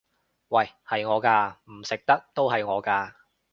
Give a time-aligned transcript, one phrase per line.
[0.47, 0.71] 喂！
[0.87, 1.57] 係我㗎！
[1.65, 3.13] 唔食得都係我㗎！